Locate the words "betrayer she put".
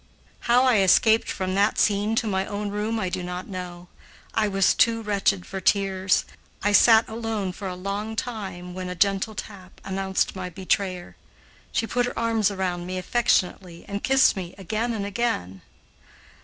10.49-12.07